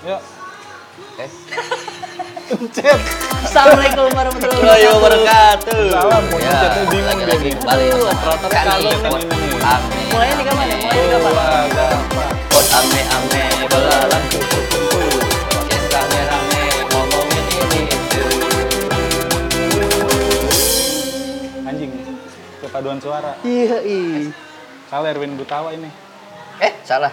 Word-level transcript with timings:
Yuk. 0.00 0.20
Eh. 1.20 1.30
Pencet. 2.50 3.00
Assalamualaikum 3.44 4.08
warahmatullahi 4.10 4.84
wabarakatuh. 4.90 5.80
Salam, 5.92 6.22
mau 6.24 6.38
Ya, 6.40 6.50
pencetnya 6.50 6.84
bingung 6.88 7.20
dia. 7.20 7.36
nih. 7.36 7.54
kami, 7.54 7.86
kagum 8.48 9.20
nih. 9.20 9.28
Pot 9.44 9.62
Ame. 9.62 10.00
Mulainya 10.10 10.34
di 10.34 10.44
kapan 10.44 10.66
ya? 10.66 10.76
Mulainya 10.80 11.04
di 11.04 11.08
gampang. 11.12 12.34
Pot 12.48 12.66
Ame 12.72 13.00
Ame 13.06 13.42
belalang. 13.62 14.24
Podcast 15.46 15.86
rame-rame 15.90 16.62
ngomongin 16.88 17.44
ini 17.52 17.80
itu. 17.86 18.22
Anjing. 21.62 21.90
Kepaduan 22.60 22.98
suara. 22.98 23.32
Iya, 23.42 23.76
iya. 23.84 24.32
Salah 24.88 25.08
Erwin 25.12 25.36
Gutawa 25.36 25.70
ini. 25.70 25.88
Eh, 26.58 26.72
salah. 26.82 27.12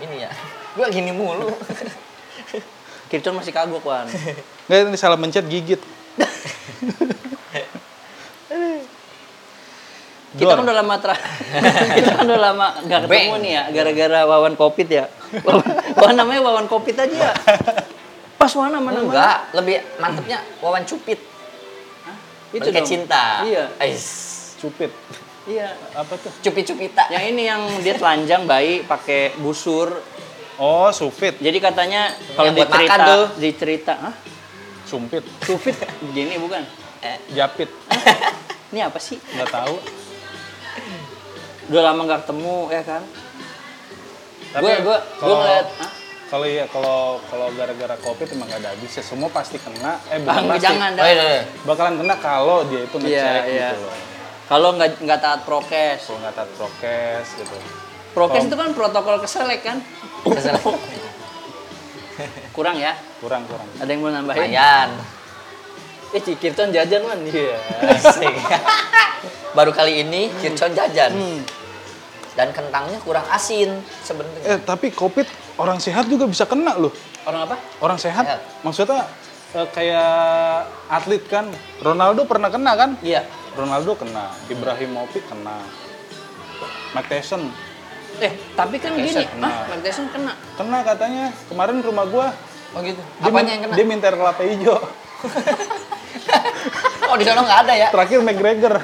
Ini 0.00 0.16
ya. 0.18 0.30
Gua 0.74 0.88
gini 0.90 1.12
mulu. 1.12 1.52
Kircon 3.10 3.36
masih 3.36 3.52
kagok, 3.52 3.84
Wan. 3.84 4.06
Enggak, 4.66 4.78
ini 4.90 4.98
salah 4.98 5.18
mencet 5.20 5.44
gigit. 5.46 5.80
Kita 10.34 10.50
Dor. 10.50 10.58
kan 10.58 10.66
udah 10.66 10.76
lama 10.82 10.94
tra 10.98 11.14
kita 11.94 12.10
kan 12.18 12.26
udah 12.26 12.42
lama 12.42 12.66
nggak 12.82 13.00
ketemu 13.06 13.38
Bang. 13.38 13.42
nih 13.46 13.52
ya, 13.54 13.62
gara-gara 13.70 14.20
Wawan 14.26 14.54
Kopit 14.58 14.90
ya. 14.90 15.06
Wawan, 15.46 15.66
Wawan 15.94 16.14
namanya 16.18 16.40
Wawan 16.42 16.66
Kopit 16.66 16.98
aja 16.98 17.14
ya. 17.14 17.32
Pas 18.34 18.50
Wawan 18.50 18.74
nama 18.74 18.88
nama. 18.90 19.06
Enggak, 19.06 19.38
lebih 19.54 19.78
mantepnya 20.02 20.42
Wawan 20.58 20.82
Cupit. 20.90 21.22
Itu 22.50 22.66
Pakai 22.66 22.82
dong. 22.82 22.90
cinta. 22.90 23.46
Iya. 23.46 23.64
Ais. 23.78 24.06
Cupit. 24.58 24.90
Iya. 25.46 25.70
Apa 25.94 26.18
tuh? 26.18 26.34
Cupit-cupita. 26.42 27.14
Yang 27.14 27.24
ini 27.30 27.42
yang 27.46 27.62
dia 27.86 27.94
telanjang 27.94 28.42
bayi 28.42 28.82
pakai 28.82 29.38
busur. 29.38 30.02
Oh, 30.56 30.88
supit. 30.90 31.34
Jadi 31.36 31.58
katanya 31.58 32.08
kalau 32.32 32.46
Yang 32.46 32.56
buat 32.56 32.68
dicerita 32.68 32.94
makan 32.94 33.08
tuh. 33.08 33.24
dicerita, 33.36 33.92
hah? 33.98 34.14
Sumpit. 34.84 35.24
Sufit 35.42 35.74
gini 36.10 36.34
bukan? 36.36 36.62
Eh, 37.00 37.18
Japit. 37.32 37.66
Ini 38.70 38.80
apa 38.82 38.98
sih? 38.98 39.18
Nggak 39.18 39.50
tahu. 39.50 39.74
Udah 41.66 41.82
lama 41.82 42.00
nggak 42.04 42.20
ketemu 42.22 42.56
ya 42.68 42.82
kan? 42.82 43.02
Tapi 44.52 44.62
Gue 44.62 44.74
gue 44.78 44.84
gue 44.86 44.98
kalau- 45.18 45.38
ngeliat, 45.40 45.68
hah? 45.74 45.90
Kalau 46.24 46.46
iya, 46.46 46.64
kalau 46.66 47.00
kalau 47.24 47.46
gara-gara 47.54 47.94
covid 47.96 48.26
emang 48.28 48.48
gak 48.48 48.58
ada 48.58 48.74
habisnya. 48.74 49.02
Semua 49.02 49.28
pasti 49.28 49.54
kena. 49.54 50.02
Eh, 50.08 50.18
Bang, 50.18 50.42
bukan 50.42 50.50
pasti. 50.52 50.66
jangan 50.66 50.90
Oh, 50.92 51.04
iya, 51.04 51.14
iya. 51.30 51.42
Bakalan 51.62 51.94
kena 51.94 52.14
kalau 52.16 52.58
dia 52.64 52.80
itu 52.82 52.96
Iya, 52.96 53.06
ngecek 53.22 53.42
iya. 53.46 53.68
gitu 53.70 53.78
loh. 53.80 53.96
Kalau 54.44 54.68
nggak 54.72 54.90
nggak 55.00 55.20
taat 55.20 55.40
prokes. 55.42 56.00
Kalau 56.04 56.18
nggak 56.20 56.34
taat 56.34 56.50
prokes 56.52 57.26
gitu. 57.38 57.56
Prokes 58.14 58.46
itu 58.46 58.54
kan 58.54 58.70
protokol 58.72 59.18
keselek 59.18 59.66
kan? 59.66 59.82
Kesel. 60.22 60.54
Kurang 62.56 62.78
ya? 62.78 62.94
Kurang, 63.18 63.42
kurang. 63.50 63.66
Ada 63.82 63.90
yang 63.90 64.00
mau 64.06 64.14
nambahin? 64.14 64.46
Lumayan. 64.46 64.90
Eh, 66.14 66.22
Cikirton 66.22 66.70
jajan 66.70 67.02
man. 67.02 67.18
Iya. 67.26 67.58
Asik. 67.90 68.30
Baru 69.58 69.74
kali 69.74 70.06
ini 70.06 70.30
Kircon 70.38 70.70
jajan. 70.70 71.10
Hmm. 71.10 71.42
Dan 72.38 72.54
kentangnya 72.54 73.02
kurang 73.02 73.26
asin 73.34 73.82
sebenarnya. 74.06 74.46
Eh, 74.46 74.58
tapi 74.62 74.94
covid 74.94 75.26
orang 75.58 75.82
sehat 75.82 76.06
juga 76.06 76.30
bisa 76.30 76.46
kena 76.46 76.78
loh. 76.78 76.94
Orang 77.26 77.50
apa? 77.50 77.56
Orang 77.82 77.98
sehat, 77.98 78.26
Sehat. 78.26 78.40
maksudnya 78.62 79.10
eh, 79.58 79.66
kayak 79.74 80.70
atlet 80.86 81.22
kan. 81.26 81.50
Ronaldo 81.82 82.30
pernah 82.30 82.46
kena 82.46 82.78
kan? 82.78 82.94
Iya. 83.02 83.26
Ronaldo 83.58 83.98
kena, 83.98 84.30
Ibrahimovic 84.46 85.26
kena. 85.26 85.62
Mike 86.94 87.10
Tyson 87.10 87.50
Eh, 88.16 88.32
tapi 88.52 88.76
kan 88.76 88.92
Mike 88.92 89.10
gini, 89.10 89.24
ah, 89.40 89.66
Mike 89.66 89.82
Tyson 89.82 90.06
kena. 90.08 90.32
kena 90.54 90.78
katanya. 90.82 91.34
Kemarin 91.46 91.80
rumah 91.80 92.06
gua 92.06 92.26
Oh 92.70 92.80
gitu. 92.80 92.98
dia, 92.98 93.28
Apanya 93.28 93.52
yang 93.52 93.62
kena? 93.64 93.74
dia 93.74 93.84
minta 93.84 94.06
air 94.06 94.16
kelapa 94.16 94.42
hijau. 94.42 94.78
Oh 97.04 97.14
di 97.14 97.22
sana 97.22 97.40
nggak 97.40 97.60
ada 97.62 97.74
ya? 97.76 97.88
Terakhir 97.90 98.18
McGregor. 98.18 98.74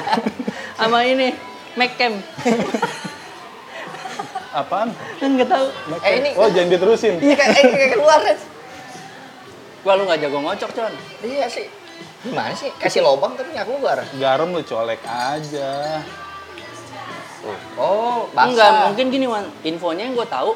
Sama 0.80 1.04
ini, 1.04 1.30
McCam. 1.74 2.18
Apaan? 4.52 4.88
Enggak 5.18 5.48
tahu. 5.48 5.66
Eh, 6.00 6.12
ini- 6.18 6.34
Oh, 6.34 6.48
jangan 6.48 6.68
diterusin. 6.68 7.16
Iya 7.18 7.34
kayak 7.34 7.54
eh, 7.54 7.64
kayak 7.70 7.90
keluar. 7.92 8.20
Gua 9.80 9.92
lu 9.94 10.04
nggak 10.04 10.20
jago 10.20 10.38
ngocok, 10.40 10.70
Con. 10.72 10.94
Iya 11.20 11.46
sih. 11.46 11.66
Gimana 12.22 12.52
sih? 12.52 12.72
Kasih 12.76 13.00
lobang 13.00 13.34
tapi 13.34 13.52
nggak 13.52 13.64
keluar. 13.64 13.98
Garam 14.12 14.48
lu 14.48 14.62
colek 14.62 15.00
aja. 15.04 16.02
Oh, 17.74 18.30
basah. 18.30 18.46
Enggak, 18.48 18.70
mungkin 18.86 19.06
gini 19.10 19.26
Wan, 19.26 19.50
infonya 19.66 20.06
yang 20.06 20.14
gue 20.14 20.28
tahu 20.30 20.54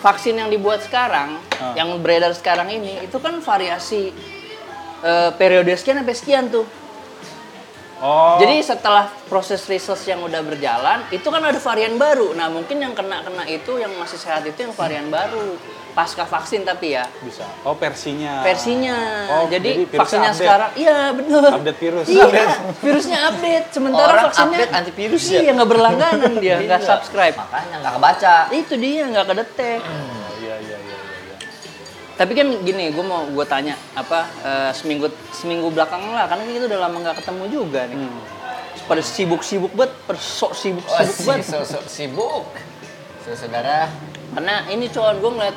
vaksin 0.00 0.36
yang 0.38 0.48
dibuat 0.48 0.84
sekarang, 0.84 1.40
Ah. 1.58 1.72
yang 1.74 1.92
beredar 2.00 2.32
sekarang 2.32 2.68
ini, 2.70 3.00
itu 3.04 3.16
kan 3.20 3.36
variasi 3.40 4.12
eh, 5.04 5.30
periode 5.36 5.68
sekian 5.76 6.00
sampai 6.00 6.16
sekian 6.16 6.44
tuh. 6.48 6.64
Oh. 7.96 8.36
Jadi 8.36 8.60
setelah 8.60 9.08
proses 9.28 9.64
research 9.64 10.04
yang 10.04 10.20
udah 10.20 10.44
berjalan, 10.44 11.08
itu 11.08 11.24
kan 11.24 11.40
ada 11.40 11.56
varian 11.56 11.96
baru. 11.96 12.36
Nah 12.36 12.52
mungkin 12.52 12.76
yang 12.76 12.92
kena-kena 12.92 13.48
itu, 13.48 13.80
yang 13.80 13.92
masih 13.96 14.20
sehat 14.20 14.44
itu 14.44 14.68
yang 14.68 14.74
varian 14.76 15.08
baru. 15.08 15.56
Pasca 15.96 16.28
vaksin 16.28 16.60
tapi 16.60 16.92
ya, 16.92 17.08
bisa. 17.24 17.48
Oh, 17.64 17.72
versinya. 17.72 18.44
versinya. 18.44 19.24
Oh, 19.32 19.48
jadi, 19.48 19.80
jadi 19.80 19.96
vaksinnya 19.96 20.28
update. 20.28 20.44
sekarang, 20.44 20.70
iya 20.76 20.98
bener. 21.16 21.40
Update 21.56 21.78
virus. 21.80 22.06
Iya, 22.12 22.24
virusnya 22.84 23.18
update. 23.32 23.66
Sementara 23.72 24.12
Orang 24.12 24.24
vaksinnya 24.28 24.58
update 24.60 24.74
antivirus 24.76 25.24
ya? 25.32 25.40
Iya, 25.40 25.50
nggak 25.56 25.70
berlangganan 25.72 26.32
dia, 26.36 26.60
nggak 26.60 26.80
Iya. 26.84 26.88
subscribe. 26.92 27.32
Makanya 27.40 27.76
nggak 27.80 27.94
kebaca. 27.96 28.36
Itu 28.52 28.74
dia 28.76 29.08
nggak 29.08 29.26
kedetek. 29.32 29.80
Oh, 29.80 30.15
Tapi 32.16 32.32
kan 32.32 32.48
gini, 32.64 32.88
gue 32.96 33.04
mau 33.04 33.28
gue 33.28 33.44
tanya 33.44 33.76
apa 33.92 34.24
eh, 34.40 34.70
seminggu 34.72 35.12
seminggu 35.36 35.68
belakang 35.68 36.00
lah, 36.16 36.24
karena 36.24 36.48
kita 36.48 36.64
udah 36.72 36.80
lama 36.88 36.96
nggak 37.04 37.16
ketemu 37.20 37.44
juga 37.52 37.84
nih. 37.84 37.98
Hmm. 38.00 38.20
Pada 38.86 39.02
sibuk-sibuk 39.04 39.72
banget, 39.76 39.92
pada 40.08 40.20
sok 40.20 40.52
Oh, 40.52 40.56
sibuk-sibuk 40.56 41.12
si, 41.12 41.24
banget. 41.28 41.44
so, 41.44 41.58
so, 41.66 41.78
sibuk. 41.84 42.48
So, 43.24 43.36
saudara. 43.36 43.92
Karena 44.32 44.64
ini 44.72 44.88
cuan 44.88 45.20
gue 45.20 45.30
ngeliat 45.32 45.56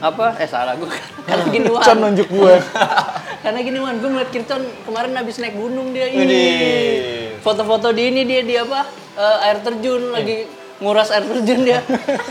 apa? 0.00 0.34
Eh 0.40 0.48
salah 0.50 0.74
gue. 0.74 0.90
Karena 1.28 1.44
gini 1.46 1.68
wan. 1.70 1.84
Can 1.86 1.98
nunjuk 2.02 2.28
gue. 2.32 2.54
Karena 3.44 3.58
gini 3.62 3.78
wan, 3.78 3.94
gue 4.02 4.10
ngeliat 4.10 4.30
Kirton 4.34 4.62
kemarin 4.88 5.12
habis 5.14 5.38
naik 5.38 5.54
gunung 5.54 5.94
dia. 5.94 6.10
Widih. 6.10 7.38
Foto-foto 7.44 7.94
di 7.94 8.02
ini 8.10 8.26
dia 8.26 8.42
di 8.42 8.54
apa? 8.58 8.82
Eh, 9.14 9.46
air 9.46 9.58
terjun 9.62 10.10
lagi 10.10 10.48
nguras 10.80 11.12
air 11.12 11.24
terjun 11.28 11.60
dia. 11.62 11.80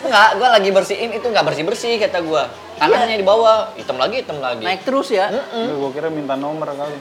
Enggak, 0.04 0.30
gua 0.42 0.50
lagi 0.58 0.70
bersihin 0.74 1.10
itu 1.14 1.26
nggak 1.26 1.46
bersih-bersih 1.46 2.02
kata 2.02 2.20
gua. 2.26 2.50
Tanahnya 2.82 3.20
di 3.20 3.26
bawah, 3.28 3.76
hitam 3.78 4.02
lagi, 4.02 4.26
hitam 4.26 4.42
lagi. 4.42 4.64
naik 4.64 4.88
terus 4.88 5.12
ya. 5.12 5.30
Gue 5.54 5.92
kira 5.92 6.08
minta 6.08 6.34
nomor 6.40 6.72
kali. 6.74 6.96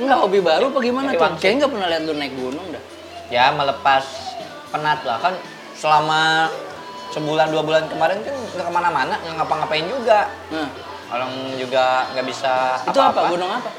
Enggak 0.00 0.18
hobi 0.24 0.40
baru 0.40 0.72
apa 0.72 0.78
gimana 0.80 1.12
tuh? 1.14 1.36
Kayaknya 1.36 1.56
nggak 1.64 1.72
pernah 1.72 1.86
lihat 1.92 2.02
lu 2.02 2.12
naik 2.16 2.34
gunung 2.34 2.66
dah. 2.72 2.82
Ya 3.28 3.52
melepas 3.52 4.04
penat 4.72 5.00
lah 5.04 5.20
kan 5.20 5.34
selama 5.76 6.48
sebulan 7.12 7.48
dua 7.52 7.62
bulan 7.64 7.84
kemarin 7.88 8.20
kan 8.24 8.34
nggak 8.36 8.66
ke 8.68 8.72
mana-mana 8.72 9.14
nggak 9.20 9.34
ngapa-ngapain 9.40 9.86
juga 9.88 10.28
Nah, 10.52 10.68
orang 11.08 11.32
juga 11.56 12.04
nggak 12.12 12.26
bisa 12.28 12.52
itu 12.84 13.00
apa? 13.00 13.32
Gunung 13.32 13.48
apa? 13.48 13.70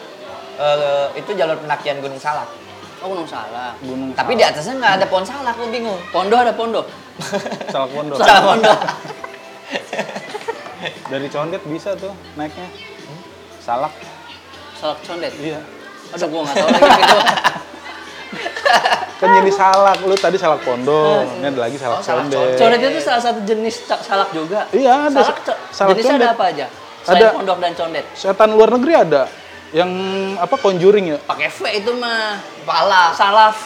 Eh, 0.59 1.05
itu 1.21 1.29
jalur 1.37 1.57
pendakian 1.61 2.01
Gunung 2.01 2.17
Salak 2.17 2.49
Oh, 2.99 3.07
Gunung 3.09 3.23
Salak. 3.23 3.79
Gunung 3.79 4.11
tapi 4.11 4.33
di 4.33 4.41
atasnya 4.41 4.73
nggak 4.75 4.93
ada 4.99 5.05
pohon 5.07 5.23
salak 5.23 5.55
lu 5.55 5.69
bingung 5.69 5.95
Pondo 6.09 6.35
ada 6.35 6.51
pondo. 6.51 6.81
Salak 7.73 7.89
Pondok. 7.89 8.17
Salak 8.17 8.41
pondo. 8.43 8.69
Dari 11.09 11.27
Condet 11.27 11.61
bisa 11.65 11.95
tuh 11.95 12.13
naiknya. 12.35 12.67
Salak. 13.59 13.91
Salak 14.75 14.99
condet. 15.03 15.33
Iya. 15.35 15.59
Aduh, 16.09 16.27
gua 16.27 16.41
nggak 16.41 16.55
tahu 16.55 16.69
lagi 16.69 16.91
gitu. 16.95 17.17
Kan 19.19 19.27
jadi 19.35 19.51
salak. 19.51 19.97
Lu 20.01 20.15
tadi 20.15 20.37
salak 20.37 20.61
pondok. 20.61 21.25
Ini 21.35 21.45
ada 21.49 21.59
lagi 21.59 21.75
salak 21.75 21.97
Oh, 21.97 22.01
salak 22.01 22.23
condet. 22.25 22.55
Condet 22.55 22.79
itu 22.81 22.99
salah 23.01 23.21
satu 23.21 23.39
jenis 23.43 23.75
salak 23.83 24.29
juga. 24.31 24.59
Iya, 24.71 24.93
ada 25.07 25.19
Salak, 25.19 25.37
salak 25.69 25.89
jenisnya 25.93 26.09
condet. 26.13 26.23
ada 26.23 26.31
apa 26.31 26.45
aja? 26.47 26.65
Selain 26.99 27.17
Ada- 27.17 27.29
pondok 27.33 27.57
dan 27.59 27.71
condet. 27.73 28.05
Setan 28.13 28.49
luar 28.53 28.69
negeri 28.71 28.93
ada. 28.93 29.21
Yang 29.69 29.91
apa 30.41 30.55
conjuring 30.57 31.05
ya? 31.13 31.17
Pakai 31.21 31.49
V 31.49 31.61
itu 31.77 31.91
mah. 31.93 32.41
palak 32.65 33.13
Salaf. 33.13 33.57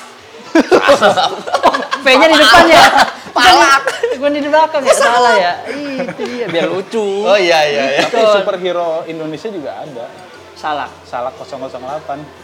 V-nya 2.04 2.28
di 2.28 2.38
depan 2.38 2.64
ya. 2.68 2.86
Palak. 3.32 3.82
Bukan 4.20 4.32
di 4.36 4.42
belakang 4.46 4.84
ya, 4.84 4.94
salah 4.94 5.36
ya. 5.36 5.54
Itu 5.66 6.22
dia 6.28 6.46
biar 6.52 6.68
lucu. 6.70 7.24
oh 7.24 7.40
iya 7.40 7.66
iya 7.66 7.84
iya 7.98 8.06
Tapi 8.06 8.20
superhero 8.36 9.08
Indonesia 9.08 9.48
juga 9.48 9.80
ada. 9.80 10.06
Salak. 10.54 10.92
Salak 11.08 11.34
008. 11.40 11.72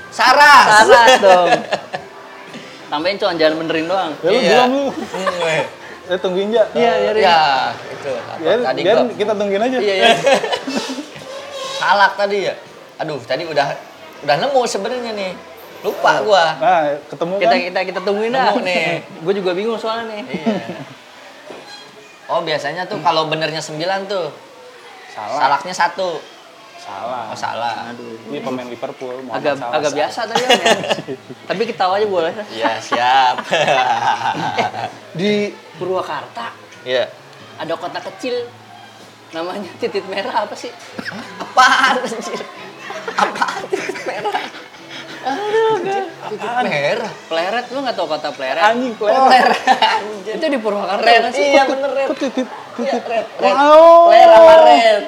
Saras 0.10 0.66
Salah 0.88 1.06
dong. 1.20 1.50
Tambahin 2.90 3.22
con, 3.22 3.38
jangan 3.38 3.54
benerin 3.62 3.86
doang. 3.86 4.12
Ya 4.26 4.30
lu 4.34 4.40
Iya. 4.40 4.50
bilang 4.50 4.72
lu. 4.74 4.86
Eh 6.10 6.18
tungguin 6.18 6.50
aja. 6.50 6.64
Iya, 6.74 6.92
biarin. 7.06 7.22
ya 7.22 7.40
itu 7.70 8.10
apa 8.10 8.32
Ya, 8.42 8.54
tadi 8.66 8.82
kita 9.14 9.34
tungguin 9.38 9.62
aja. 9.62 9.78
Iya, 9.78 9.94
iya. 9.94 10.10
salak 11.80 12.18
tadi 12.18 12.50
ya 12.50 12.54
aduh 13.00 13.20
tadi 13.22 13.44
udah 13.44 13.68
udah 14.22 14.36
nemu 14.38 14.62
sebenarnya 14.66 15.12
nih 15.14 15.32
lupa 15.80 16.20
gua 16.22 16.46
Nah, 16.60 17.00
ketemu 17.08 17.34
Kita 17.40 17.48
kan? 17.50 17.60
kita 17.64 17.80
kita 17.88 18.00
tungguin 18.04 18.30
dah. 18.30 18.52
Nemu 18.52 18.60
nih. 18.62 18.86
Gue 19.24 19.34
juga 19.34 19.52
bingung 19.54 19.80
soalnya 19.80 20.12
nih. 20.12 20.24
Iya. 20.28 20.56
Oh 22.30 22.46
biasanya 22.46 22.86
tuh 22.86 23.02
kalau 23.02 23.26
benernya 23.26 23.58
9 23.58 23.74
tuh 24.06 24.30
Salah. 25.10 25.40
Salaknya 25.42 25.74
satu. 25.74 26.22
Salah. 26.78 27.34
Oh, 27.34 27.36
salah. 27.36 27.90
Aduh. 27.90 28.30
Ini 28.30 28.40
pemain 28.40 28.64
Liverpool. 28.64 29.18
Muhammad 29.20 29.42
Agak 29.42 29.56
Salah. 29.58 29.74
agak 29.74 29.92
biasa 29.92 30.20
tadi 30.30 30.44
ya. 30.44 30.50
Tapi 31.50 31.62
ketawa 31.66 31.98
aja 31.98 32.06
boleh. 32.06 32.30
Iya, 32.54 32.78
siap. 32.78 33.36
Di 35.12 35.50
Purwakarta 35.76 36.54
Iya. 36.84 37.10
ada 37.58 37.74
kota 37.74 37.98
kecil 38.00 38.46
namanya 39.30 39.68
titik 39.76 40.06
merah 40.06 40.46
apa 40.46 40.54
sih? 40.54 40.70
Apaan 41.38 42.00
anjir? 42.00 42.40
Apaan 43.16 43.64
titik 43.68 43.98
merah? 44.04 44.44
Aduh. 45.22 45.76
Titik 46.30 46.52
merah. 46.64 47.12
Pleret 47.26 47.66
lu 47.70 47.80
nggak 47.80 47.96
tahu 47.96 48.08
kota 48.08 48.30
Pleret? 48.32 48.64
Anjing 48.64 48.94
Oh, 48.94 49.00
player. 49.26 49.50
anjir. 49.50 50.34
Itu 50.36 50.46
di 50.48 50.58
Purwakarta 50.58 51.04
Red, 51.04 51.24
sih? 51.32 51.46
iya 51.50 51.64
bener 51.66 51.90
red. 51.92 52.08
Kok 52.08 52.18
titit 52.18 52.48
Iya, 52.80 52.96
titit. 52.96 53.04
red, 53.06 53.26
red. 53.38 53.54
Wow. 53.54 54.08
Player 54.08 54.30
sama 54.30 54.56
red. 54.64 55.00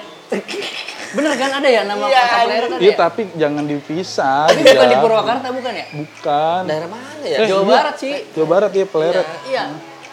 Bener 1.11 1.33
kan 1.35 1.51
ada 1.53 1.67
ya 1.67 1.81
nama 1.83 2.03
Iya, 2.05 2.21
kota 2.21 2.37
Pleret 2.41 2.69
ada 2.69 2.77
Iya 2.77 2.87
ya? 2.87 2.95
tapi 2.97 3.21
jangan 3.33 3.63
dipisah. 3.65 4.43
Tapi 4.47 4.61
bukan 4.61 4.71
di 4.81 4.89
Jan. 4.89 5.01
Purwakarta 5.01 5.47
bukan 5.49 5.73
ya? 5.73 5.85
Bukan. 5.91 6.61
Daerah 6.65 6.89
mana 6.89 7.23
ya? 7.23 7.37
Eh, 7.37 7.47
Jawa 7.47 7.61
iya. 7.61 7.69
Barat 7.69 7.95
sih. 7.97 8.13
Jawa 8.31 8.47
Barat 8.47 8.71
ya 8.71 8.85
peleret. 8.85 9.27
Iya. 9.45 9.63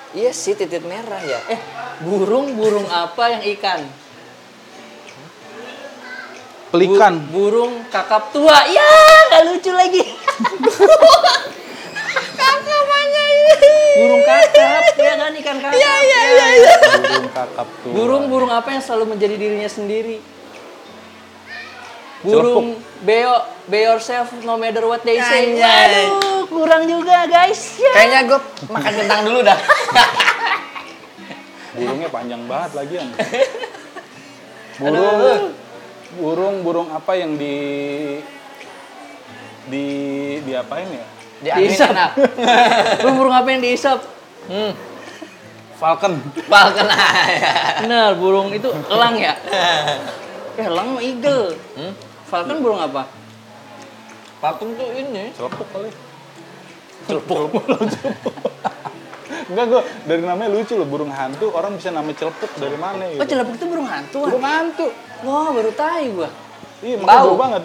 Iya 0.09 0.31
sih 0.33 0.55
titik 0.55 0.83
merah 0.83 1.21
ya. 1.21 1.39
Eh, 1.49 1.61
burung-burung 2.01 2.87
apa 2.87 3.23
yang 3.29 3.43
ikan? 3.55 3.81
Pelikan. 6.69 7.17
Bu- 7.33 7.49
burung 7.49 7.73
kakap 7.89 8.29
tua. 8.29 8.69
Ya, 8.69 8.85
nggak 9.33 9.43
lucu 9.49 9.73
lagi. 9.73 10.03
Namanya 12.39 13.25
ini. 13.25 13.77
burung 13.99 14.23
kakap, 14.23 14.85
ya 14.95 15.15
kan 15.17 15.33
ikan 15.35 15.59
kakap. 15.59 15.75
Iya, 15.81 15.95
iya, 16.05 16.21
iya. 16.29 16.75
Burung 17.03 17.31
kakap 17.33 17.69
tuh. 17.83 17.91
Burung-burung 17.91 18.53
apa 18.53 18.69
yang 18.77 18.83
selalu 18.85 19.17
menjadi 19.17 19.35
dirinya 19.35 19.67
sendiri? 19.67 20.21
Burung 22.19 22.77
beo, 23.07 23.37
be 23.71 23.87
yourself 23.87 24.35
no 24.43 24.59
matter 24.59 24.83
what 24.85 25.07
they 25.07 25.23
say. 25.23 25.55
Anjay. 25.55 26.11
Waduh, 26.11 26.51
kurang 26.51 26.83
juga 26.91 27.31
guys. 27.31 27.79
Ya. 27.79 27.93
Kayaknya 27.95 28.21
gue 28.27 28.41
makan 28.69 28.93
kentang 28.93 29.21
dulu 29.23 29.41
dah. 29.47 29.59
Burungnya 31.79 32.09
panjang 32.11 32.43
banget 32.51 32.71
lagian. 32.75 33.07
Burung 34.83 35.15
burung 35.15 35.47
burung 36.17 36.89
apa 36.89 37.13
yang 37.19 37.37
di 37.37 37.57
di 39.69 39.87
diapain 40.49 40.89
ya? 40.89 41.07
Dianuin 41.39 41.71
Diisap. 41.71 41.91
enak. 41.95 42.11
Burung-burung 43.05 43.35
apa 43.35 43.49
yang 43.53 43.61
diisap? 43.63 43.99
Hmm. 44.51 44.73
Falcon. 45.79 46.19
Falcon 46.51 46.89
aja. 46.91 47.53
Benar, 47.87 48.19
burung 48.19 48.51
itu 48.51 48.67
elang 48.91 49.15
ya? 49.15 49.35
Eh, 50.59 50.67
elang 50.67 50.99
mah 50.99 51.03
eagle. 51.07 51.55
Hmm? 51.79 51.95
Falcon 52.27 52.59
burung 52.59 52.83
apa? 52.83 53.07
Falcon 54.43 54.75
tuh 54.75 54.91
ini. 54.91 55.31
Celepuk 55.39 55.71
kali. 55.71 55.91
Celepuk. 57.07 57.55
Enggak 59.49 59.65
gue 59.67 59.81
dari 60.05 60.23
namanya 60.23 60.51
lucu 60.53 60.77
loh 60.77 60.85
burung 60.85 61.09
hantu 61.09 61.49
orang 61.51 61.73
bisa 61.75 61.89
nama 61.89 62.13
celepuk 62.13 62.53
dari 62.55 62.77
mana 62.77 63.01
Oh, 63.01 63.13
gitu. 63.17 63.33
celepuk 63.33 63.55
itu 63.57 63.67
burung 63.67 63.89
hantu. 63.89 64.19
ah? 64.21 64.29
Burung 64.29 64.45
hantu. 64.45 64.87
Wah, 65.25 65.49
baru 65.51 65.71
tahu 65.73 66.07
gua. 66.15 66.29
Iya, 66.79 66.97
makanya 67.01 67.21
Bau. 67.25 67.35
banget. 67.35 67.63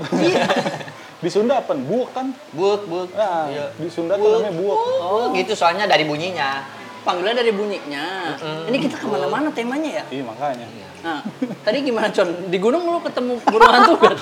di 1.24 1.30
Sunda 1.30 1.59
apa? 1.59 1.75
Buuk 1.75 2.09
kan? 2.12 2.31
Buk, 2.51 2.88
buk. 2.88 3.12
Nah, 3.13 3.45
Iya. 3.45 3.69
di 3.75 3.88
Sunda 3.88 4.15
tuh 4.15 4.25
namanya 4.33 4.56
buuk. 4.56 4.77
Oh, 5.00 5.30
gitu 5.31 5.53
soalnya 5.53 5.85
dari 5.85 6.03
bunyinya. 6.03 6.63
Panggilan 7.03 7.35
dari 7.35 7.51
bunyinya. 7.51 8.31
Ini 8.63 8.77
kita 8.80 8.95
ke 8.95 9.06
mana-mana 9.06 9.51
temanya 9.51 10.01
ya? 10.01 10.03
Iya, 10.07 10.24
makanya. 10.24 10.65
Nah, 11.03 11.19
tadi 11.62 11.83
gimana 11.83 12.07
Con? 12.09 12.47
Di 12.47 12.57
gunung 12.57 12.88
lu 12.88 13.03
ketemu 13.03 13.44
burung 13.44 13.68
hantu 13.69 13.94
kan? 14.00 14.15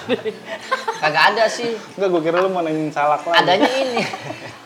Kagak 0.97 1.23
ada 1.37 1.45
sih. 1.45 1.77
Enggak, 1.93 2.09
gue 2.09 2.21
kira 2.25 2.37
lu 2.41 2.49
mau 2.49 2.65
nanyain 2.65 2.89
salak 2.89 3.21
lagi. 3.21 3.37
Adanya 3.37 3.69
ini. 3.69 4.01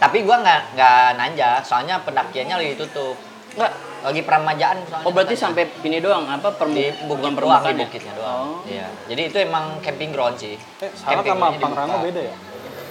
Tapi 0.00 0.24
gua 0.24 0.40
nggak 0.40 0.60
nggak 0.74 1.06
nanjak, 1.14 1.60
soalnya 1.60 2.00
pendakiannya 2.00 2.56
lagi 2.56 2.74
tutup. 2.80 3.16
Enggak. 3.54 3.72
Lagi 4.00 4.24
peramajaan 4.24 4.80
soalnya. 4.88 5.04
Oh, 5.04 5.12
berarti 5.12 5.36
sampai 5.36 5.68
ini 5.84 6.00
doang 6.00 6.24
apa 6.24 6.56
permu 6.56 6.72
di 6.72 6.88
bukan 7.04 7.04
bukit 7.04 7.20
doang, 7.20 7.20
di 7.20 7.36
permukaan 7.36 7.74
ya? 7.76 7.84
bukitnya 7.84 8.12
doang. 8.16 8.48
Oh. 8.48 8.64
Iya. 8.64 8.86
Jadi 9.12 9.22
itu 9.28 9.36
emang 9.44 9.64
camping 9.84 10.10
ground 10.16 10.36
sih. 10.40 10.56
Eh, 10.56 10.90
sama 10.96 11.20
groundnya 11.20 11.60
Pangrango 11.60 12.00
beda 12.00 12.20
ya? 12.24 12.34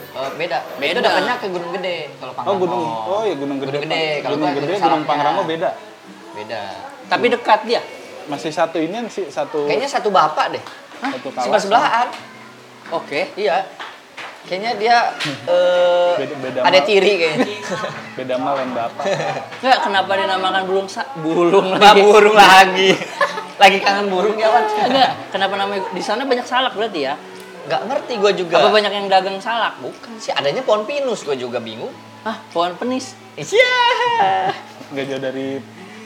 Eh, 0.10 0.30
beda. 0.38 0.58
Beda. 0.78 0.92
Itu 0.94 1.00
dekatnya 1.02 1.34
ke 1.42 1.48
Gunung 1.50 1.72
Gede 1.74 1.98
kalau 2.14 2.30
Oh, 2.30 2.38
Pangrango. 2.38 2.62
gunung. 2.62 2.84
Oh, 2.86 3.22
iya 3.26 3.36
gunung 3.42 3.58
gede. 3.58 3.70
Gunung 3.74 3.84
Gede. 3.90 4.06
Kalau 4.22 4.36
gunung 4.38 4.54
gede, 4.54 4.66
gunung 4.70 4.82
salaknya. 4.86 5.10
Pangrango 5.10 5.42
beda. 5.50 5.70
Beda. 6.38 6.62
Tapi 7.10 7.26
dekat 7.34 7.60
dia. 7.66 7.82
Masih 8.30 8.52
satu 8.54 8.78
ini 8.78 8.98
sih, 9.10 9.26
satu 9.34 9.66
Kayaknya 9.66 9.90
satu 9.90 10.14
bapak 10.14 10.46
deh. 10.54 10.64
satu 11.02 11.28
kawasan. 11.34 11.42
Sebelah 11.50 11.62
sebelahan. 11.66 12.08
Oke. 12.94 13.34
Iya. 13.34 13.66
Kayaknya 14.46 14.72
dia 14.76 14.98
eh 15.52 16.14
Beda- 16.18 16.40
beda 16.40 16.60
ada 16.62 16.80
mal. 16.80 16.86
tiri 16.86 17.12
kayaknya. 17.16 17.48
Beda 18.18 18.36
mal 18.36 18.54
lain 18.56 18.72
bapak. 18.72 19.04
Enggak, 19.60 19.80
kenapa 19.82 20.12
dinamakan 20.14 20.64
burung 20.64 20.88
sa 20.88 21.04
burung 21.16 21.68
lagi? 21.76 22.00
burung 22.00 22.36
lagi. 22.36 22.92
lagi 23.56 23.78
kangen 23.78 24.08
burung 24.08 24.36
ya, 24.36 24.48
Wan. 24.48 24.64
Enggak, 24.66 25.12
kenapa 25.30 25.54
namanya 25.56 25.84
di 25.90 26.00
sana 26.00 26.24
banyak 26.24 26.44
salak 26.44 26.74
berarti 26.74 27.00
ya? 27.02 27.14
Nggak 27.68 27.82
ngerti 27.86 28.14
gua 28.16 28.32
juga. 28.32 28.56
Apa 28.58 28.70
banyak 28.72 28.94
yang 28.94 29.08
dagang 29.08 29.38
salak? 29.38 29.76
Bukan 29.78 30.16
sih, 30.16 30.32
adanya 30.32 30.64
pohon 30.64 30.84
pinus 30.84 31.22
gua 31.22 31.36
juga 31.36 31.60
bingung. 31.60 31.92
Ah, 32.22 32.40
pohon 32.50 32.74
penis. 32.74 33.14
Iya. 33.36 33.76
Enggak 34.90 35.06
jauh 35.06 35.22
dari 35.22 35.48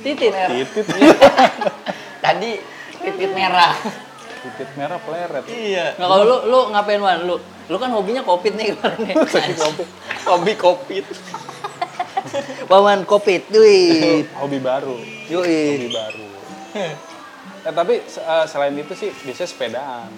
Titit. 0.01 0.33
titit. 0.35 0.85
Tadi 2.19 2.51
titik 2.99 3.31
merah. 3.31 3.71
Titit 4.43 4.69
merah 4.75 4.99
pleret. 4.99 5.43
Iya. 5.47 5.95
Nah, 5.95 6.07
kalau 6.11 6.23
lu 6.27 6.37
lu 6.51 6.59
ngapain 6.75 6.99
Wan? 6.99 7.23
Lu 7.23 7.39
lu 7.39 7.75
kan 7.79 7.89
hobinya 7.95 8.21
kopit 8.21 8.59
nih 8.59 8.75
kemarin 8.75 8.99
nih. 9.07 9.15
Hobi 10.27 10.53
kopit. 10.59 11.07
Wawan 12.67 13.07
kopit. 13.07 13.47
Wih. 13.51 14.27
Hobi 14.35 14.59
baru. 14.59 14.99
Yoi. 15.31 15.79
Hobi 15.79 15.89
baru. 15.91 16.27
Eh, 17.63 17.71
tapi 17.71 18.03
eh, 18.03 18.45
selain 18.49 18.75
itu 18.75 18.93
sih 18.93 19.09
biasanya 19.23 19.49
sepedaan. 19.49 20.09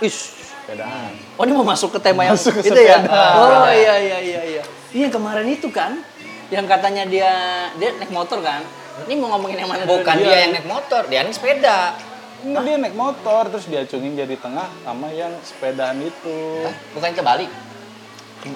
Ish. 0.00 0.40
Sepedaan. 0.64 1.12
Oh, 1.36 1.44
ini 1.44 1.52
mau 1.52 1.66
masuk 1.68 1.92
ke 1.92 2.00
tema 2.00 2.24
yang 2.24 2.32
Masuk 2.32 2.56
itu 2.64 2.80
ya? 2.80 3.04
Oh, 3.36 3.68
iya 3.68 4.00
iya 4.00 4.18
iya 4.24 4.40
iya. 4.56 4.62
Ini 4.96 5.08
yang 5.10 5.14
kemarin 5.14 5.44
itu 5.44 5.68
kan 5.68 6.00
yang 6.48 6.64
katanya 6.64 7.04
dia 7.04 7.32
dia 7.76 7.92
naik 8.00 8.08
motor 8.08 8.40
kan? 8.40 8.64
Ini 9.04 9.20
mau 9.20 9.36
ngomongin 9.36 9.60
yang 9.60 9.68
mana 9.68 9.84
Bukan 9.84 10.14
nih? 10.16 10.24
dia 10.24 10.38
yang 10.48 10.52
naik 10.56 10.68
motor, 10.70 11.02
dia 11.10 11.20
naik 11.26 11.36
sepeda. 11.36 11.98
Enggak, 12.44 12.60
dia 12.62 12.76
naik 12.76 12.92
motor 12.92 13.48
terus 13.48 13.64
diacungin 13.64 14.12
jadi 14.14 14.36
tengah 14.36 14.68
sama 14.78 15.08
yang 15.08 15.32
sepedaan 15.40 15.96
itu. 15.98 16.60
Hah? 16.60 16.72
Bukan 16.92 17.10
kebalik. 17.12 17.48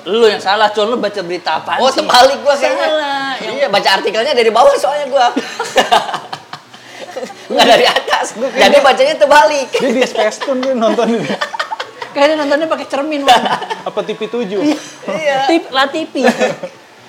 Lu 0.05 0.23
yang 0.23 0.39
salah, 0.39 0.69
Con. 0.69 0.87
Lu 0.87 0.97
baca 0.97 1.19
berita 1.19 1.57
apaan 1.57 1.81
Oh, 1.81 1.89
sih? 1.89 1.99
terbalik 1.99 2.39
gua 2.39 2.53
kayaknya. 2.53 2.85
Salah. 2.85 3.33
Yang 3.41 3.55
Iya, 3.57 3.67
baca 3.69 3.89
artikelnya 3.91 4.33
dari 4.33 4.51
bawah 4.51 4.75
soalnya 4.75 5.07
gua. 5.09 5.27
Nggak 7.49 7.67
dari 7.67 7.85
atas. 7.89 8.27
Jadi 8.37 8.77
bacanya 8.79 9.15
terbalik. 9.17 9.67
Dia 9.73 9.91
di 9.91 10.03
Space 10.05 10.39
Tune 10.39 10.61
dia 10.61 10.75
nonton 10.77 11.09
ini. 11.11 11.27
kayaknya 12.09 12.35
nontonnya 12.37 12.67
pakai 12.67 12.87
cermin, 12.87 13.23
Wan. 13.23 13.43
Apa 13.89 14.01
TV 14.03 14.21
7? 14.21 14.59
Iya. 15.09 15.47
Tip 15.47 15.65
lah 15.71 15.87
TV. 15.89 16.15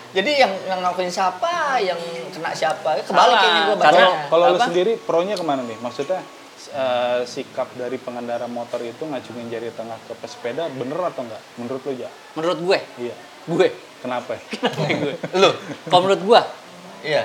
Jadi 0.09 0.31
yang 0.33 0.49
yang 0.65 0.79
ngelakuin 0.79 1.05
siapa, 1.05 1.77
yang 1.77 1.99
kena 2.31 2.49
siapa, 2.49 2.97
kebalik 2.99 3.35
kayaknya 3.35 3.61
gua 3.65 3.75
Karena- 3.75 4.07
bacanya. 4.07 4.25
Kalau 4.25 4.45
lu 4.47 4.55
Apa? 4.55 4.65
sendiri 4.65 4.91
pronya 4.97 5.35
ke 5.35 5.43
mana 5.43 5.61
nih? 5.61 5.77
Maksudnya 5.77 6.19
eh, 6.67 7.23
sikap 7.23 7.65
dari 7.73 7.95
pengendara 7.95 8.45
motor 8.45 8.77
itu 8.79 9.01
ngacungin 9.01 9.47
jari 9.47 9.69
tengah 9.69 9.95
ke 10.01 10.11
pesepeda 10.15 10.65
bener 10.69 10.97
atau 11.05 11.21
enggak? 11.21 11.41
Menurut 11.55 11.81
lu 11.81 11.91
ya? 11.95 12.09
Menurut 12.33 12.57
gue, 12.59 12.77
Iya. 12.99 13.15
gue. 13.45 13.67
Kenapa? 13.99 14.35
gue. 14.99 15.13
Lu? 15.33 15.49
Kalau 15.85 16.01
menurut 16.01 16.21
gue, 16.21 16.41
Iya. 17.01 17.23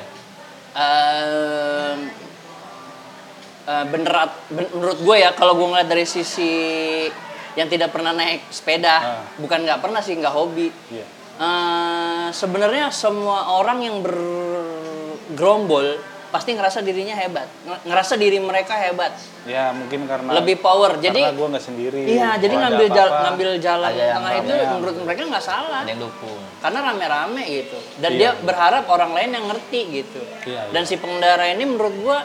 Ehm, 0.74 1.98
eh, 3.64 3.84
bener 3.86 4.10
ben- 4.48 4.70
menurut 4.70 4.98
gue 5.00 5.16
ya 5.16 5.30
kalau 5.32 5.54
gue 5.54 5.64
ngeliat 5.64 5.86
dari 5.86 6.04
sisi 6.04 6.50
yang 7.54 7.66
tidak 7.66 7.88
pernah 7.88 8.10
naik 8.10 8.42
sepeda 8.48 8.94
Ah. 8.96 9.22
bukan 9.36 9.62
nggak 9.62 9.78
pernah 9.78 9.98
sih 9.98 10.14
nggak 10.14 10.30
hobi 10.30 10.68
Iya. 10.90 11.04
Eh, 11.34 12.26
sebenarnya 12.30 12.90
semua 12.90 13.52
orang 13.52 13.80
yang 13.80 13.96
bergerombol 13.98 15.98
pasti 16.34 16.50
ngerasa 16.50 16.82
dirinya 16.82 17.14
hebat 17.14 17.46
Nge- 17.62 17.82
ngerasa 17.86 18.14
diri 18.14 18.42
mereka 18.42 18.74
hebat 18.74 19.14
Ya 19.46 19.70
mungkin 19.70 20.02
karena 20.04 20.34
lebih 20.34 20.58
power 20.58 20.98
jadi 20.98 21.14
karena 21.14 21.30
gue 21.32 21.46
nggak 21.48 21.64
sendiri. 21.64 22.00
iya 22.10 22.34
jadi 22.34 22.54
ngambil 22.56 22.86
jal- 22.88 23.06
apa-apa, 23.06 23.22
ngambil 23.24 23.48
jalan 23.60 23.90
tengah 23.94 24.32
itu 24.34 24.52
rame. 24.52 24.70
menurut 24.74 24.96
mereka 25.00 25.20
nggak 25.30 25.44
salah 25.44 25.78
Ada 25.80 25.88
yang 25.88 26.00
dukung. 26.02 26.40
karena 26.58 26.78
rame-rame 26.82 27.42
gitu 27.46 27.78
dan 27.98 28.10
Iya. 28.10 28.18
dia 28.18 28.30
berharap 28.40 28.84
orang 28.88 29.10
lain 29.12 29.30
yang 29.30 29.44
ngerti 29.46 29.80
gitu 29.94 30.20
Iya, 30.42 30.60
iya. 30.60 30.72
dan 30.74 30.82
si 30.82 30.94
pengendara 30.96 31.46
ini 31.46 31.64
menurut 31.64 31.94
gua 31.96 32.18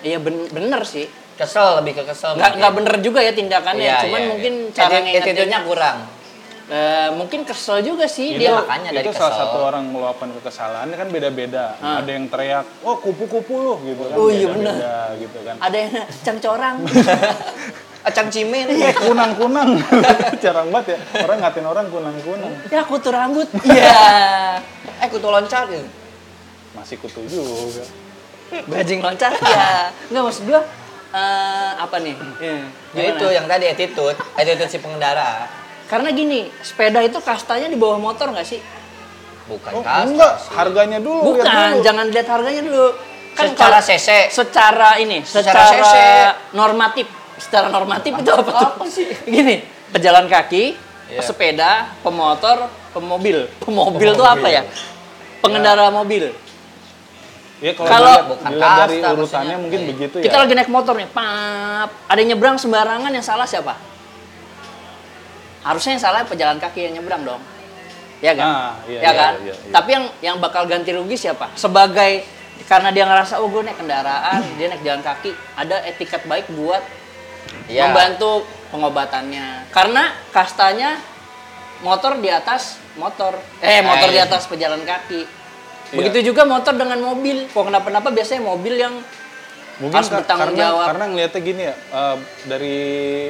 iya 0.00 0.18
ben- 0.18 0.46
bener 0.48 0.82
sih 0.84 1.10
Kesel, 1.34 1.76
lebih 1.76 1.92
ke 1.92 2.02
kesel. 2.06 2.32
nggak 2.32 2.72
bener 2.72 2.94
juga 3.02 3.20
ya 3.20 3.28
tindakannya 3.30 3.82
Iya, 3.82 3.96
cuman 4.02 4.18
iya, 4.18 4.28
mungkin 4.30 4.52
iya. 4.62 4.72
cara 4.72 4.94
ngingetinnya 4.96 5.20
attitude-nya 5.36 5.60
kurang. 5.64 5.98
Eh, 6.66 7.08
mungkin 7.14 7.46
kesel 7.46 7.78
juga 7.78 8.10
sih 8.10 8.34
itu, 8.34 8.42
dia. 8.42 8.58
makanya 8.58 8.90
dari 8.90 9.06
itu 9.06 9.14
salah 9.14 9.38
satu 9.38 9.70
orang 9.70 9.86
meluapkan 9.86 10.26
kekesalannya 10.34 10.98
kan 10.98 11.08
beda-beda. 11.14 11.78
Ah. 11.78 12.02
Ada 12.02 12.10
yang 12.18 12.26
teriak, 12.26 12.66
"Oh, 12.82 12.98
kupu-kupu 12.98 13.54
lu" 13.54 13.74
gitu 13.86 14.02
kan. 14.10 14.16
Oh, 14.18 14.26
iya 14.26 14.50
Beda-beda 14.50 15.14
gitu 15.14 15.38
kan. 15.46 15.54
Ada 15.62 15.76
yang 15.78 15.92
cangcorang. 16.26 16.76
Acang 18.06 18.28
cimen. 18.34 18.66
Eh, 18.66 18.94
kunang-kunang. 18.98 19.78
Jarang 20.42 20.74
banget 20.74 20.94
ya. 20.94 21.22
Orang 21.22 21.38
ngatin 21.42 21.66
orang 21.70 21.86
kunang-kunang. 21.86 22.52
ya 22.66 22.82
kutu 22.82 23.14
rambut. 23.14 23.46
Iya. 23.62 23.98
Eh 25.02 25.08
kutu 25.10 25.26
loncat 25.30 25.70
gitu. 25.70 25.86
Masih 26.74 26.98
kutu 26.98 27.22
juga. 27.30 27.86
Bajing 28.66 29.06
loncat 29.06 29.38
ya. 29.38 29.94
Enggak 30.10 30.22
maksud 30.22 30.42
gua 30.50 30.66
eh, 31.14 31.70
apa 31.78 31.96
nih? 32.02 32.14
Ya 32.90 33.02
itu 33.14 33.26
yang 33.30 33.46
tadi 33.46 33.70
attitude, 33.70 34.18
attitude 34.34 34.70
si 34.70 34.78
pengendara. 34.82 35.65
Karena 35.86 36.10
gini, 36.10 36.50
sepeda 36.60 36.98
itu 37.00 37.18
kastanya 37.20 37.66
di 37.66 37.74
bawah 37.74 37.96
motor 37.96 38.30
nggak 38.30 38.42
sih? 38.44 38.58
Bukan 39.46 39.70
Oh, 39.72 39.80
kasta 39.80 40.02
enggak, 40.04 40.32
sih. 40.36 40.50
harganya 40.52 40.98
dulu. 40.98 41.20
lihat 41.32 41.46
Bukan, 41.46 41.70
dulu. 41.70 41.84
jangan 41.84 42.06
lihat 42.08 42.28
harganya 42.28 42.62
dulu. 42.64 42.86
Kan 43.32 43.44
Secara 43.46 43.78
kalau- 43.78 43.86
cc. 43.86 44.08
Secara 44.28 44.88
ini, 44.96 45.18
Secara 45.22 45.46
secara, 45.46 45.70
cc. 45.70 45.96
normatif. 46.52 47.06
Secara 47.36 47.66
normatif 47.68 48.12
itu 48.12 48.30
apa 48.32 48.42
tuh? 48.48 48.68
Apa 48.72 48.84
sih? 48.86 49.06
Gini, 49.28 49.62
pejalan 49.88 50.26
kaki, 50.26 50.74
Iya. 51.06 51.20
pesepeda, 51.20 51.70
pemotor, 52.00 52.66
pemobil. 52.90 53.46
Pemobil 53.60 54.08
itu 54.10 54.24
apa 54.24 54.48
ya? 54.48 54.66
Pengendara 55.38 55.86
mobil. 55.88 56.32
Ya 57.56 57.72
kalau 57.72 57.86
Kalau- 57.86 58.04
dilihat- 58.10 58.28
Bukan 58.28 58.50
dilihat 58.50 58.76
dari 58.76 58.96
kasta 58.98 59.08
urutannya 59.14 59.22
maksudnya. 59.22 59.56
mungkin 59.56 59.80
Iya. 59.80 59.88
begitu 59.88 60.14
ya. 60.18 60.24
Kita 60.26 60.36
lagi 60.36 60.54
naik 60.56 60.68
motor 60.68 60.94
nih, 60.96 61.08
pap. 61.08 61.88
Ada 62.04 62.18
yang 62.18 62.28
nyebrang 62.34 62.56
sembarangan 62.56 63.10
yang 63.10 63.22
salah 63.22 63.46
siapa? 63.46 63.74
Harusnya 65.66 65.98
yang 65.98 66.02
salah 66.02 66.22
pejalan 66.22 66.62
kaki 66.62 66.86
yang 66.86 67.02
nyebrang 67.02 67.26
dong. 67.26 67.42
Ya 68.22 68.32
kan? 68.32 68.46
Ah, 68.46 68.72
iya, 68.86 69.00
ya 69.02 69.02
iya, 69.02 69.12
kan? 69.12 69.32
iya, 69.42 69.52
iya. 69.52 69.72
Tapi 69.74 69.88
yang 69.92 70.04
yang 70.22 70.36
bakal 70.38 70.64
ganti 70.70 70.94
rugi 70.94 71.18
siapa? 71.18 71.50
Sebagai 71.58 72.22
karena 72.70 72.94
dia 72.94 73.04
ngerasa 73.04 73.42
oh 73.42 73.50
gue 73.50 73.66
naik 73.66 73.76
kendaraan, 73.76 74.40
dia 74.56 74.66
naik 74.72 74.80
jalan 74.86 75.02
kaki, 75.04 75.34
ada 75.58 75.82
etiket 75.84 76.24
baik 76.24 76.48
buat 76.54 76.80
Iya. 77.66 77.90
membantu 77.90 78.46
pengobatannya. 78.70 79.70
Karena 79.74 80.14
kastanya 80.30 80.98
motor 81.82 82.18
di 82.22 82.30
atas 82.30 82.78
motor. 82.98 83.38
Eh, 83.62 83.82
motor 83.82 84.08
di 84.10 84.18
iya. 84.18 84.26
atas 84.26 84.46
pejalan 84.46 84.82
kaki. 84.86 85.22
Iya. 85.26 85.96
Begitu 85.98 86.32
juga 86.32 86.46
motor 86.46 86.74
dengan 86.74 86.98
mobil. 87.02 87.46
Kok 87.50 87.70
kenapa-napa 87.70 88.10
biasanya 88.10 88.42
mobil 88.42 88.74
yang 88.78 88.94
Mungkin 89.76 89.92
harus 89.92 90.08
bertanggung 90.08 90.56
karena, 90.56 90.62
jawab. 90.64 90.86
karena 90.88 91.04
ngelihatnya 91.06 91.40
gini 91.42 91.62
ya, 91.62 91.74
eh, 91.76 92.16
dari 92.44 92.76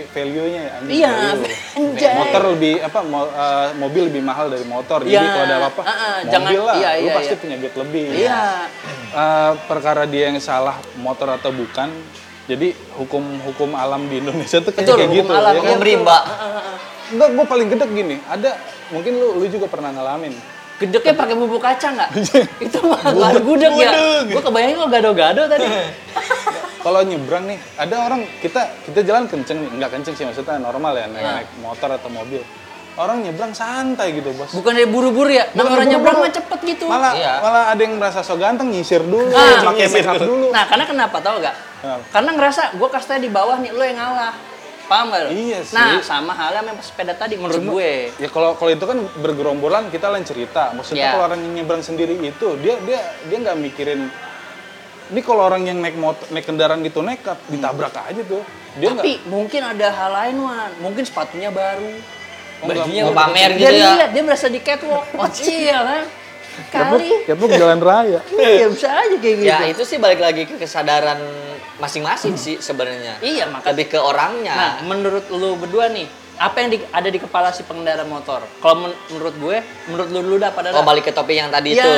value-nya 0.07 0.63
ya. 0.63 0.73
anjing, 0.79 0.95
Iya, 0.95 1.11
value. 1.11 1.47
anjay. 1.75 2.15
Motor 2.17 2.43
lebih 2.55 2.75
apa 2.81 3.01
mo- 3.03 3.33
eh, 3.33 3.69
mobil 3.75 4.03
lebih 4.07 4.23
mahal 4.23 4.47
dari 4.47 4.63
motor. 4.65 4.99
Jadi 5.03 5.11
Iya, 5.11 5.27
kalau 5.27 5.43
ada 5.43 5.57
apa-apa, 5.61 5.83
ah, 5.83 5.91
ah, 5.91 6.15
mobil 6.23 6.31
jangan- 6.31 6.55
lah, 6.63 6.75
iya, 6.77 6.91
lu 6.93 7.03
iya, 7.03 7.15
pasti 7.15 7.35
iya. 7.35 7.43
punya 7.43 7.57
duit 7.59 7.75
lebih. 7.75 8.07
Iya. 8.15 8.41
Eh, 9.09 9.53
perkara 9.67 10.03
dia 10.05 10.23
yang 10.29 10.39
salah 10.39 10.77
motor 10.97 11.29
atau 11.33 11.51
bukan. 11.51 11.91
Jadi 12.47 12.69
hukum-hukum 12.95 13.75
alam 13.75 14.07
di 14.07 14.23
Indonesia 14.23 14.63
tuh 14.63 14.71
kayak, 14.71 14.87
Betul, 14.87 14.97
kayak 14.97 15.11
hukum 15.11 15.27
gitu. 15.27 15.35
alam, 15.35 15.53
ya 15.53 15.61
kan? 15.67 15.79
Rimba. 15.83 16.19
Enggak, 17.07 17.29
gue 17.33 17.45
paling 17.45 17.69
gedek 17.71 17.91
gini. 17.91 18.17
Ada 18.23 18.51
mungkin 18.89 19.13
lu 19.15 19.43
lu 19.43 19.47
juga 19.47 19.67
pernah 19.67 19.91
ngalamin. 19.91 20.31
Gedeknya 20.77 21.17
pakai 21.17 21.35
bubuk 21.35 21.59
kacang 21.59 21.97
nggak? 21.97 22.11
itu 22.69 22.79
mah 22.85 23.01
gudeg, 23.41 23.73
ya. 23.75 23.91
Gue 24.29 24.39
kebayang 24.39 24.77
lo 24.77 24.87
gado-gado 24.87 25.43
tadi. 25.49 25.67
Kalau 26.87 27.03
nyebrang 27.03 27.51
nih, 27.51 27.59
ada 27.75 27.97
orang 28.01 28.23
kita 28.39 28.63
kita 28.87 29.03
jalan 29.03 29.27
kenceng 29.27 29.59
nih, 29.59 29.71
nggak 29.75 29.91
kenceng 29.91 30.15
sih 30.15 30.23
maksudnya 30.23 30.55
normal 30.57 30.95
ya 30.95 31.11
naik, 31.11 31.19
Nah. 31.19 31.35
naik 31.37 31.49
motor 31.59 31.91
atau 31.91 32.07
mobil. 32.07 32.39
Orang 32.95 33.21
nyebrang 33.21 33.51
santai 33.51 34.15
gitu 34.15 34.31
bos. 34.33 34.55
Bukan 34.55 34.71
dari 34.71 34.87
buru-buru 34.87 35.29
ya. 35.29 35.51
Nah, 35.51 35.67
Bukan 35.67 35.75
orang 35.75 35.89
nyebrang 35.91 36.17
mah 36.17 36.31
cepet 36.31 36.61
gitu. 36.65 36.85
Malah 36.87 37.13
Iya. 37.13 37.33
malah 37.43 37.65
ada 37.69 37.81
yang 37.83 37.99
merasa 37.99 38.23
so 38.23 38.39
ganteng 38.39 38.71
nyisir 38.71 39.03
dulu, 39.03 39.29
Ah, 39.29 39.67
pakai 39.67 39.85
nyisir 39.85 40.01
make 40.01 40.15
up 40.15 40.23
dulu. 40.23 40.47
Nah, 40.49 40.65
karena 40.65 40.85
kenapa 40.87 41.17
tau 41.19 41.37
gak? 41.37 41.57
Kenapa? 41.77 42.03
Karena 42.09 42.31
ngerasa 42.33 42.63
gue 42.73 42.89
kastanya 42.89 43.21
di 43.21 43.31
bawah 43.31 43.57
nih, 43.59 43.71
lo 43.71 43.83
yang 43.83 43.99
ngalah. 43.99 44.33
Paham 44.87 45.07
gak 45.11 45.21
lo? 45.21 45.29
Iya 45.29 45.59
sih. 45.61 45.75
Nah, 45.75 45.99
sama 46.01 46.33
halnya 46.33 46.63
sama 46.63 46.81
sepeda 46.81 47.13
tadi 47.13 47.35
menurut 47.35 47.59
Cuma- 47.59 47.73
gue. 47.75 47.93
Ya 48.17 48.29
kalau 48.31 48.55
kalau 48.55 48.71
itu 48.71 48.85
kan 48.87 48.99
bergerombolan 49.19 49.91
kita 49.91 50.07
lain 50.09 50.23
cerita. 50.23 50.71
Maksudnya 50.71 51.03
Iya. 51.03 51.13
kalau 51.13 51.25
orang 51.27 51.43
nyebrang 51.53 51.83
sendiri 51.83 52.15
itu 52.17 52.49
dia 52.57 52.79
dia 52.81 53.03
dia 53.27 53.39
nggak 53.43 53.59
mikirin 53.61 54.07
ini 55.07 55.21
kalau 55.21 55.43
orang 55.45 55.63
yang 55.63 55.79
naik 55.79 55.95
motor 55.95 56.27
naik 56.29 56.43
kendaraan 56.43 56.81
gitu 56.81 56.99
nekat 57.01 57.39
ditabrak 57.47 57.95
aja 57.95 58.23
tuh. 58.23 58.43
Dia 58.75 58.91
nggak 58.91 59.01
Tapi 59.01 59.13
mungkin 59.27 59.61
ada 59.63 59.89
hal 59.89 60.11
lain, 60.13 60.37
Wan. 60.39 60.71
Mungkin 60.81 61.03
sepatunya 61.03 61.49
baru. 61.49 61.91
Oh, 62.57 62.67
Bajunya 62.67 63.03
pamer 63.11 63.51
dia 63.53 63.69
gitu 63.69 63.75
ya. 63.75 63.89
lihat, 63.95 64.11
dia 64.11 64.23
merasa 64.23 64.47
di 64.47 64.59
catwalk. 64.59 65.05
Oh, 65.17 65.29
iya 65.45 65.79
kan? 65.79 66.05
Catwalk- 66.67 67.05
Kali. 67.05 67.11
catwalk 67.25 67.53
jalan 67.53 67.81
raya. 67.81 68.21
Iya, 68.33 68.67
bisa 68.67 68.89
aja 68.89 69.15
kayak 69.15 69.37
gitu. 69.37 69.47
Ya 69.47 69.59
itu 69.67 69.83
sih 69.83 69.97
balik 69.97 70.19
lagi 70.19 70.43
ke 70.45 70.57
kesadaran 70.57 71.21
masing-masing 71.77 72.35
sih 72.35 72.57
sebenarnya. 72.59 73.21
Iya, 73.21 73.45
maka 73.47 73.71
Lebih 73.71 73.93
ke 73.93 73.99
orangnya. 74.01 74.55
Nah, 74.55 74.73
menurut 74.83 75.29
lu 75.29 75.55
berdua 75.55 75.89
nih, 75.89 76.09
apa 76.37 76.57
yang 76.59 76.69
di- 76.73 76.89
ada 76.91 77.07
di 77.07 77.17
kepala 77.17 77.53
si 77.53 77.61
pengendara 77.63 78.03
motor? 78.03 78.41
Kalau 78.57 78.77
men- 78.83 78.99
menurut 79.11 79.35
gue, 79.37 79.57
menurut 79.87 80.09
lu 80.09 80.21
dulu 80.23 80.37
dah 80.39 80.51
pada 80.51 80.73
Oh 80.73 80.81
balik 80.83 81.05
ke 81.05 81.13
topik 81.13 81.33
yang 81.35 81.49
tadi 81.49 81.73
Iya. 81.73 81.79
itu. 81.79 81.93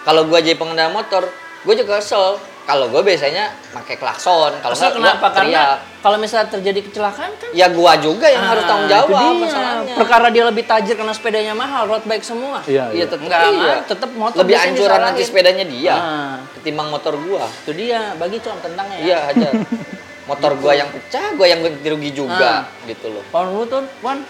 Kalau 0.00 0.24
gua 0.24 0.38
jadi 0.38 0.54
pengendara 0.54 0.88
motor, 0.88 1.26
gue 1.60 1.74
juga 1.74 1.98
kesel. 1.98 2.38
Kalau 2.62 2.84
gue 2.92 3.00
biasanya 3.00 3.48
pakai 3.72 3.96
klakson. 3.96 4.52
Kalau 4.60 4.76
nggak 4.76 4.92
kenapa? 4.92 5.24
gua 5.24 5.30
Karena 5.32 5.62
teriak. 5.64 5.78
kalau 5.98 6.16
misalnya 6.20 6.48
terjadi 6.52 6.80
kecelakaan 6.84 7.32
kan 7.34 7.48
Ya 7.56 7.66
gua 7.66 7.96
juga 7.96 8.28
yang 8.28 8.44
harus 8.44 8.60
Ah, 8.60 8.68
tanggung 8.68 8.84
itu 8.84 8.92
jawab 8.92 9.08
dia. 9.08 9.32
masalahnya. 9.40 9.94
Perkara 9.96 10.26
dia 10.28 10.44
lebih 10.44 10.64
tajir 10.68 10.94
karena 10.94 11.14
sepedanya 11.16 11.56
mahal, 11.56 11.88
road 11.88 12.04
bike 12.04 12.20
semua. 12.20 12.60
Iya, 12.62 12.92
Iya, 12.92 12.92
iya. 12.92 13.04
tetap 13.08 13.24
Enggak, 13.24 13.40
iya. 13.48 13.76
tetap 13.82 14.10
motor 14.12 14.38
Lebih 14.44 14.56
ancuran 14.60 15.00
nanti 15.00 15.22
sepedanya 15.24 15.64
dia 15.64 15.94
Ah. 15.96 16.36
ketimbang 16.54 16.92
motor 16.92 17.16
gua. 17.16 17.48
Itu 17.64 17.72
dia, 17.72 18.12
bagi 18.14 18.36
con 18.36 18.60
tentangnya 18.60 18.96
ya. 18.96 19.04
Iya 19.06 19.18
aja. 19.32 19.48
Motor 20.26 20.52
gua 20.60 20.72
yang 20.76 20.88
pecah, 20.92 21.26
gua 21.34 21.46
yang 21.48 21.64
ganti 21.64 21.88
rugi 21.88 22.10
juga 22.12 22.68
Ah. 22.68 22.84
gitu 22.84 23.08
loh. 23.08 23.24
Kalau 23.26 23.48
lu 23.50 23.64
tuh, 23.64 23.80
Wan, 23.98 24.20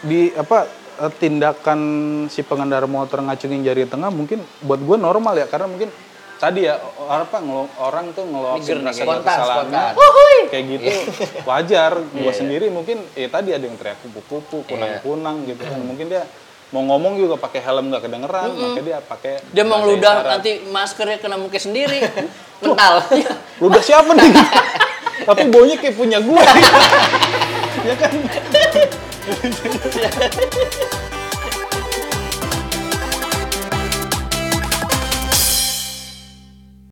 di 0.00 0.32
apa 0.32 0.64
eh, 0.98 1.12
tindakan 1.12 1.80
si 2.26 2.40
pengendara 2.40 2.88
motor 2.88 3.20
ngacungin 3.20 3.60
jari 3.60 3.84
tengah 3.84 4.08
mungkin 4.08 4.40
buat 4.60 4.80
gue 4.80 4.96
normal 4.96 5.36
ya 5.36 5.46
karena 5.46 5.68
mungkin 5.68 5.92
tadi 6.38 6.60
ya 6.62 6.78
o- 6.78 7.10
apa 7.10 7.38
ngelo- 7.38 7.74
orang 7.76 8.10
tuh 8.12 8.24
ngeluapin 8.24 8.78
rasa 8.80 9.02
kesalahannya 9.02 9.82
spontan. 9.90 10.44
kayak 10.48 10.64
gitu 10.70 10.90
wajar 11.44 11.92
gue 11.98 12.22
Iya. 12.22 12.32
sendiri 12.32 12.66
mungkin 12.68 13.02
ya 13.12 13.26
tadi 13.26 13.50
ada 13.50 13.60
yang 13.60 13.74
teriak 13.74 13.98
kupu-kupu 14.00 14.62
Iya. 14.62 14.68
kunang-kunang 14.68 15.36
gitu 15.44 15.60
kan 15.60 15.78
mungkin 15.78 16.06
dia 16.06 16.22
mau 16.68 16.84
ngomong 16.84 17.16
juga 17.16 17.34
pakai 17.36 17.60
helm 17.60 17.88
nggak 17.88 18.02
kedengeran 18.02 18.48
makanya 18.50 18.82
dia 18.84 18.98
pakai 19.00 19.32
dia 19.46 19.64
mau 19.64 19.80
ngeludah 19.80 20.14
nanti 20.22 20.62
maskernya 20.64 21.16
kena 21.16 21.34
muka 21.34 21.56
sendiri. 21.56 21.98
Mental. 22.60 22.94
ludah 23.62 23.80
siapa 23.80 24.10
nih 24.12 24.30
tapi 25.28 25.42
baunya 25.46 25.74
kayak 25.74 25.94
punya 25.94 26.18
gue 26.18 26.42
ya 27.82 27.94
kan 27.94 28.12